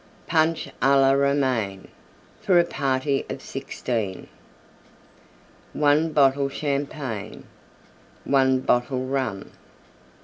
[0.25, 1.87] PUNCH A LA ROMAINE
[2.39, 4.27] (for a party of 16)
[5.73, 7.43] 1 bottle Champagne.
[8.23, 9.51] 1 bottle Rum.